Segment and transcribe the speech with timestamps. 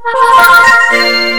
[0.00, 1.31] Bye.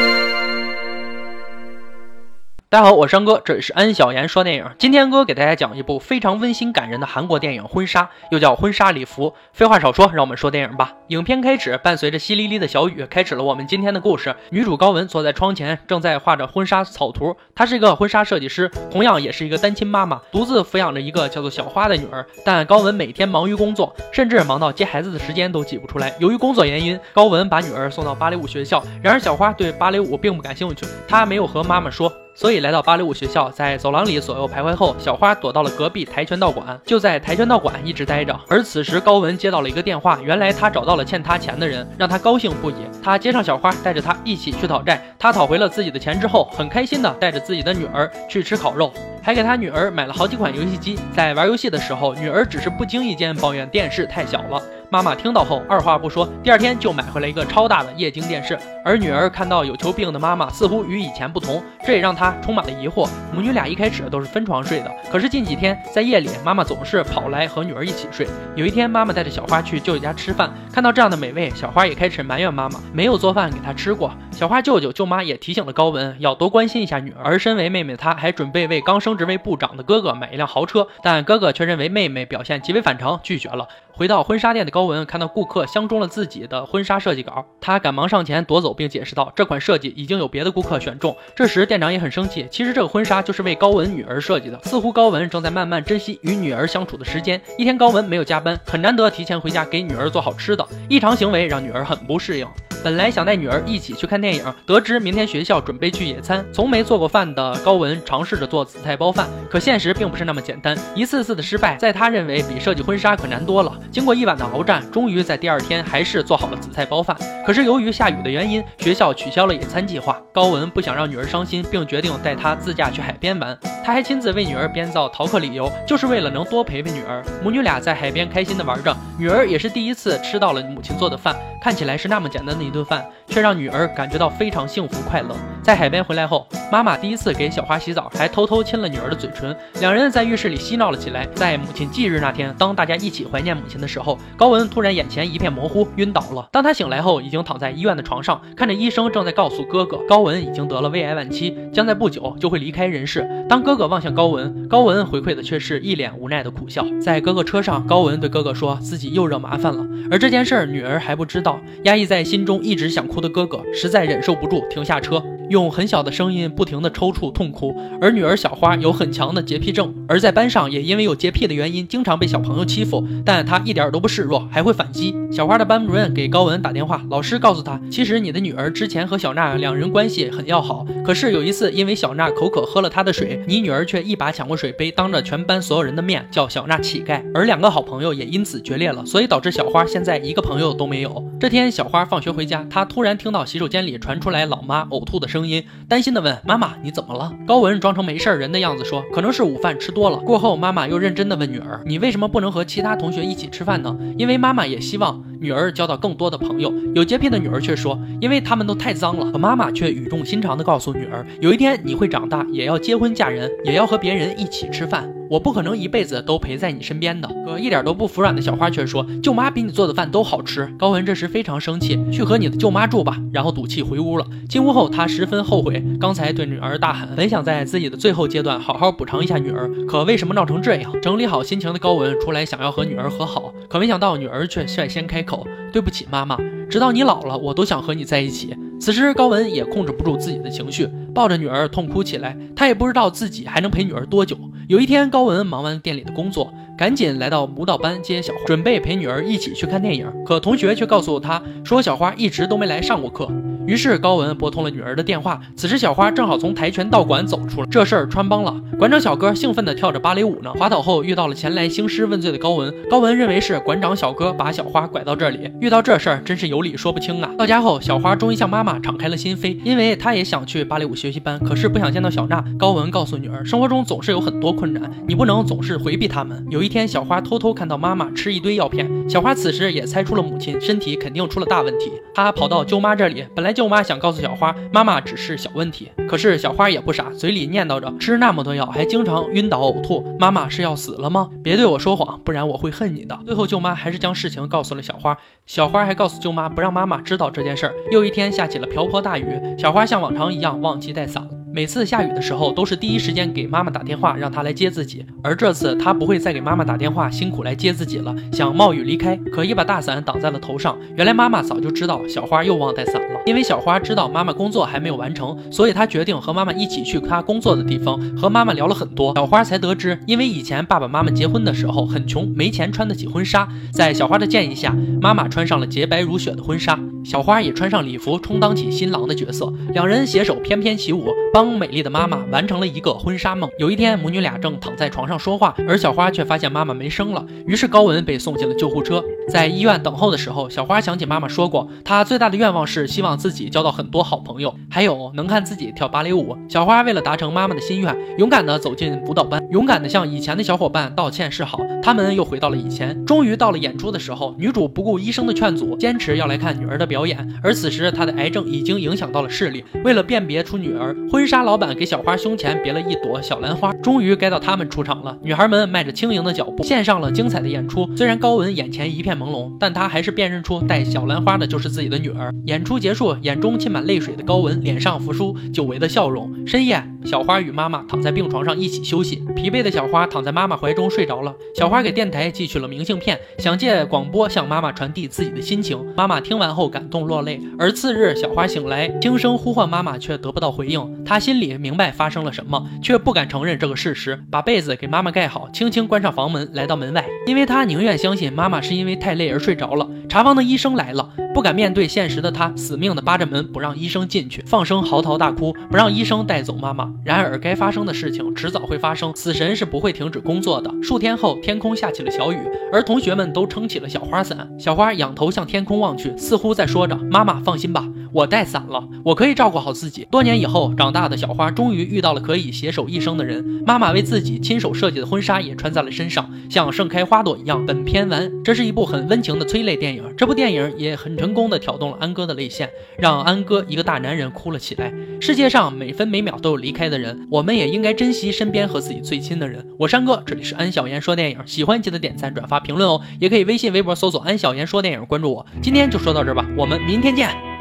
[2.73, 4.65] 大家好，我是安哥，这里是安小言说电影。
[4.79, 8.01] 今天哥给大家讲一部非常温馨感人的韩国电影《婚纱》，
[8.31, 9.29] 又叫《婚纱礼服》。
[9.53, 10.91] 废话少说，让我们说电影吧。
[11.09, 14.35] 影片开始，伴随着淅沥沥的小雨，开始了我们今天的故事。
[14.49, 17.37] 女主高文坐在窗前，正在画着婚纱草图。
[17.53, 22.25] 她是一个婚纱设计师，同样也是一个单亲妈妈，独自抚养着一个叫做小花的女儿。
[22.43, 26.11] 但高文每天忙于工作，甚至忙到接孩子的时间都挤不出来。
[26.17, 28.83] 由于工作原因，高文把女儿送到芭蕾舞学校。
[29.03, 32.11] 然而小花对芭蕾舞并不感兴趣，她没有和妈妈说。
[32.35, 38.37] 所以来到芭蕾舞学校，在走廊里左右徘徊后，小花躲到了隔壁跆拳道馆，就在跆拳道馆一直待着。
[38.47, 42.75] 而此时高文接到了一个电话，原来他找到了欠他钱的人，让他高兴不已。
[43.03, 44.99] 他接上小花，带着他一起去讨债。
[45.19, 50.97] 他讨回了自己的钱之后，很开心的带着自己的女儿去吃烤肉，还给他女儿买了好几款游戏机。
[51.15, 54.61] 在玩游戏的时候，女儿只是不经意间抱怨电视太小了。
[54.93, 58.55] 妈妈听到后，二话不说，第二天就买回来一个超大的液晶电视。
[58.85, 63.09] 而女儿看到有求必应的妈妈，似乎与以前不同，这也让她充满了疑惑。
[63.33, 68.27] 母女俩一开始都是分床睡的，可是近几天在夜里，妈妈总是跑来和女儿一起睡。
[68.55, 74.13] 有一天，妈妈带着小花去舅舅家吃饭，看到这样的美味，小花也开始埋怨妈妈没有做饭给她吃过。
[74.29, 83.67] 小花舅舅舅妈也提醒了高文要多关心一下女儿，身为妹妹的她还准备为刚升职为部长的哥哥买一辆豪车，但哥哥却认为妹妹表现极为反常，拒绝了。
[83.95, 94.59] 回到婚纱店的高文看到顾客相中了自己的婚纱设计稿，他赶忙上前夺走，并解释道：“这款设计已经有别的顾客选中。”这时店长也很生气，其实这个婚纱就是为高文女儿设计的。
[94.63, 97.39] 似乎高文正在慢慢珍惜与女儿相处的时间。
[97.55, 102.47] 一天，高文没有加班，很难得提前回家给女儿做好吃的，异常行为让女儿很不适应。
[102.83, 113.71] 本来想带女儿一起去看电影，得知明天学校准备去野餐，从没做过饭的高文尝试着做紫菜包饭，可现实并不是那么简单，一次次的失败，在他认为比设计婚纱可难多了。
[113.89, 117.15] 经过一晚的鏖战，终于在第二天还是做好了紫菜包饭。
[117.45, 120.21] 可是由于下雨的原因，学校取消了野餐计划。
[120.33, 123.57] 高文不想让女儿伤心，并决定带她自驾去海边玩。
[123.85, 127.23] 他还亲自为女儿编造逃课理由，就是为了能多陪陪女儿。
[127.41, 132.72] 母女俩在海边开心的玩着，女儿也是第一次吃到了母亲做的饭，看起来是那么简单的一。
[132.73, 135.33] 顿饭却让女儿感觉到非常幸福快乐。
[135.61, 139.55] 在海边回来后，妈妈第一次给小花洗澡，还偷偷亲了女儿的嘴唇。
[139.79, 141.25] 两人在浴室里嬉闹了起来。
[141.33, 146.49] 在母亲忌日那天，当大家一起怀念母亲的时候，高文突然眼前一片模糊，晕倒了。
[146.51, 153.25] 当他醒来后，已经躺在医院的床上，看着医生正在告诉哥哥，高文已经得了胃癌晚期，将在不久就会离开人世。
[153.47, 156.85] 当哥哥望向高文，高文回馈的却是一脸无奈的苦笑。
[157.01, 162.61] 在哥哥车上，高文对哥哥说自己又惹麻烦了，而这件事儿女儿还不知道，压抑在心中。
[162.63, 165.23] 一直想哭的哥哥实在忍受不住，停下车。
[165.49, 175.15] 用很小的声音不停地抽搐痛哭，而女儿小花有很强的洁癖症，而在班上也因为有洁癖的原因，经常被小朋友欺负，但她一点都不示弱，还会反击。
[175.31, 191.23] 小花的班主任给高文打电话，老师告诉他，其实你的女儿之前和小娜两人关系很要好，可是有一次因为小娜口渴喝了她的水，你女儿却一把抢过水杯，当着全班所有人的面叫小娜乞丐，而两个好朋友也因此决裂了，所以导致小花现在一个朋友都没有。
[191.39, 195.32] 这天小花放学回家，她突然听到洗手间里传出来老妈呕吐的声。
[195.33, 206.71] 声音担心的问妈妈：“你怎么了？”高文装成没事人的样子说：“可能是午饭吃多了。”过后，妈妈又认真的问女儿：“你为什么不能和其他同学一起吃饭呢？”因为妈妈也希望女儿交到更多的朋友。
[206.93, 217.27] 有洁癖的女儿却说：“因为他们都太脏了。”可妈妈却语重心长的告诉女儿：“有一天你会长大，也要结婚嫁人，也要和别人一起吃饭。”我不可能一辈子都陪在你身边的。
[217.43, 224.27] 可一点都不服软的小花却说：“舅妈比你做的饭都好吃。”高文这时非常生气，去和你的舅妈住吧，然后赌气回屋了。
[224.47, 230.93] 进屋后，他十分后悔刚才对女儿大喊，本想在自己的最后阶段好好补偿一下女儿，可为什么闹成这样？
[231.01, 236.37] 整理好心情的高文出来想要和女儿和好，可没想到女儿却率先开口：“对不起，妈妈，
[236.69, 242.37] 直到你老了，我都想和你在一起。”此时高文也控制不住自己的情绪，抱着女儿痛哭起来。
[242.55, 244.37] 他也不知道自己还能陪女儿多久。
[244.67, 250.09] 有一天，高文忙完店里的工作，赶紧来到舞蹈班接小花，准备陪女儿一起去看电影。
[250.25, 253.29] 可同学却告诉他说，小花一直都没来上过课。
[253.65, 255.39] 于是高文拨通了女儿的电话。
[255.55, 258.53] 此时小花正好从跆拳道馆走出来，这事儿穿帮了。
[258.77, 260.51] 馆长小哥兴奋地跳着芭蕾舞呢。
[260.53, 265.49] 滑倒后遇到了前来兴师问罪的高文，高文认为是馆长小哥把小花拐到这里。
[265.61, 267.31] 遇到这事儿真是有理说不清啊。
[267.37, 272.43] 到家后，小花终于向妈妈敞开了心扉，因为她也想去芭蕾舞学习班，可是不想见到小娜。
[272.57, 276.45] 高文告诉女儿，生活中总是有很多困难，你不能总是回避他们。
[276.49, 281.91] 有一天，小花偷偷看到妈妈吃一堆药片，小花此时也猜出了母亲身体肯定出了大问题。
[282.13, 291.29] 她跑到舅妈这里，本来舅妈想告诉小花，妈妈只是小问题，可是小花也不傻，嘴里念叨着吃那么多药，还经常晕倒呕吐，妈妈是要死了吗？
[291.43, 293.19] 别对我说谎，不然我会恨你的。
[293.25, 297.73] 最后，舅妈还是将事情告诉了小花，小花还告诉舅妈不让妈妈知道这件事儿。
[297.91, 299.25] 又一天下起了瓢泼大雨，
[299.57, 301.27] 小花像往常一样忘记带伞。
[301.51, 305.05] 每次下雨的时候，都是第一时间给妈妈打电话，让她来接自己。
[305.23, 308.15] 而这次，她不会再给妈妈打电话，辛苦来接自己了。
[308.31, 310.75] 想冒雨离开，可一把大伞挡在了头上。
[310.95, 317.99] 原来妈妈早就知道小花又忘带伞了，因为小花知道妈妈工作还没有完成，所以她决定和妈妈一起去她工作的地方。
[318.15, 323.47] 和妈妈聊了很多，小花才得知，因为以前爸爸妈妈结婚的时候很穷，没钱穿得起婚纱。
[323.71, 329.51] 在小花的建议下，妈妈穿上了洁白如雪的婚纱，小花也穿上礼服，充当起新郎的角色。
[329.73, 331.53] 两人携手翩翩起舞，帮。
[331.53, 333.49] 美丽的妈妈完成了一个婚纱梦。
[333.59, 337.23] 有一天，母女俩正躺在床上说话，而小花却发现妈妈没声了。
[337.45, 339.03] 于是高文被送进了救护车。
[339.29, 346.35] 在医院等候的时候，小花想起妈妈说过，她最大的愿望是希望自己交到很多好朋友，还有能看自己跳芭蕾舞。
[346.49, 351.59] 小花为了达成妈妈的心愿，勇敢地走进舞蹈班，勇敢地向以前的小伙伴道歉示好。
[351.83, 353.05] 他们又回到了以前。
[353.05, 357.39] 终于到了演出的时候，女主不顾医生的劝阻，坚持要来看女儿的表演。
[357.43, 359.63] 而此时，她的癌症已经影响到了视力。
[359.83, 361.43] 为了辨别出女儿，婚纱。
[361.43, 365.17] 老板给小花胸前别了一朵小兰花，终于该到他们出场了。
[365.21, 367.87] 女孩们迈着轻盈的脚步，献上了精彩的演出。
[367.97, 372.33] 虽然高文眼前一片朦胧，但他还是辨认出带小兰花的就是自己的女儿。
[372.45, 376.31] 演出结束，眼中浸满泪水的高文脸上浮出久违的笑容。
[376.47, 381.35] 深夜，小花与妈妈躺在病床上一起休息，疲惫的小花躺在妈妈怀中睡着了。
[381.53, 385.77] 小花给电台寄去了明信片，想借广播向妈妈传递自己的心情。
[385.97, 387.41] 妈妈听完后感动落泪。
[387.59, 391.03] 而次日，小花醒来，轻声呼唤妈妈，却得不到回应。
[391.03, 391.19] 她。
[391.23, 394.21] 心里明白发生了什么，却不敢承认这个事实。
[394.29, 399.89] 把被子给妈妈盖好，轻轻关上房门，来到门外，因为她宁愿相信妈妈是因为太累而睡着了。
[400.13, 406.93] 查房的医生来了，不敢面对现实的他，死命的扒着门不让医生进去，放声嚎啕大哭，不让医生带走妈妈。
[407.03, 410.71] 然而，该发生的事情迟早会发生，死神是不会停止工作的。
[410.83, 412.37] 数天后，天空下起了小雨，
[412.71, 414.47] 而同学们都撑起了小花伞。
[414.59, 420.07] 小花仰头向天空望去，似乎在说着：“妈妈，放心吧。”我带伞了，我可以照顾好自己。
[420.11, 423.63] 多年以后，长大的小花终于遇到了可以携手一生的人。
[423.65, 427.65] 妈妈为自己亲手设计的婚纱也穿在了身上，像盛开花朵一样。
[427.65, 430.03] 本片完，这是一部很温情的催泪电影。
[430.15, 434.93] 这部电影也很成功的挑动了安哥的泪腺，让安哥一个大男人哭了起来。
[435.19, 439.65] 世界上每分每秒都有离开的人，我们也应该珍惜身边和自己最亲的人。
[439.79, 445.45] 我山哥，这里是安小言说电影，喜欢记得点赞、转发、评论哦，也可以微信、微博搜索安小言说电影，关注我。
[445.61, 447.43] 今天就说到这儿吧，我们明天见。